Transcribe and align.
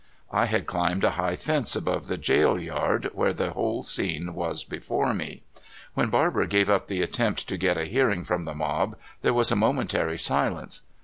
I 0.31 0.47
had 0.47 0.65
climbed 0.65 1.03
a 1.03 1.11
high 1.11 1.35
fence 1.35 1.75
above 1.75 2.07
the 2.07 2.17
jail 2.17 2.57
yard, 2.59 3.11
where 3.13 3.33
the 3.33 3.51
whole 3.51 3.83
scene 3.83 4.33
was 4.33 4.63
before 4.63 5.13
me. 5.13 5.43
When 5.93 6.09
Barber 6.09 6.47
gave 6.47 6.71
up 6.71 6.87
the 6.87 7.03
attempt 7.03 7.47
to 7.49 7.55
get 7.55 7.77
a 7.77 7.85
hearing 7.85 8.23
from 8.23 8.45
the 8.45 8.55
mob, 8.55 8.95
there 9.21 9.31
was 9.31 9.51
a 9.51 9.55
momentary 9.55 10.17
silence. 10.17 10.81